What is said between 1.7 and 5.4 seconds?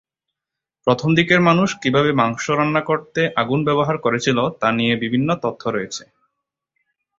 কীভাবে মাংস রান্না করতে আগুন ব্যবহার করেছিল তা নিয়ে বিভিন্ন